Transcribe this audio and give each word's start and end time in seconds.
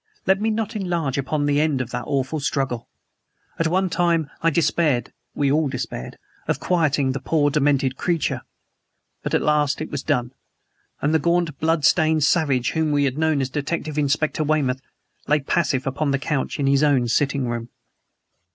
Let 0.25 0.41
me 0.41 0.49
not 0.49 0.75
enlarge 0.75 1.19
upon 1.19 1.45
the 1.45 1.61
end 1.61 1.79
of 1.79 1.91
the 1.91 2.01
awful 2.01 2.39
struggle. 2.39 2.87
At 3.59 3.67
one 3.67 3.87
time 3.87 4.31
I 4.41 4.49
despaired 4.49 5.13
(we 5.35 5.51
all 5.51 5.67
despaired) 5.67 6.17
of 6.47 6.59
quieting 6.59 7.11
the 7.11 7.19
poor, 7.19 7.51
demented 7.51 7.97
creature. 7.97 8.41
But 9.21 9.35
at 9.35 9.43
last 9.43 9.79
it 9.79 9.91
was 9.91 10.01
done; 10.01 10.31
and 11.03 11.13
the 11.13 11.19
gaunt, 11.19 11.55
blood 11.59 11.85
stained 11.85 12.23
savage 12.23 12.71
whom 12.71 12.91
we 12.91 13.03
had 13.03 13.19
known 13.19 13.41
as 13.41 13.49
Detective 13.51 13.99
Inspector 13.99 14.43
Weymouth 14.43 14.81
lay 15.27 15.39
passive 15.41 15.85
upon 15.85 16.09
the 16.09 16.17
couch 16.17 16.57
in 16.57 16.65
his 16.65 16.81
own 16.81 17.07
sitting 17.07 17.47
room. 17.47 17.69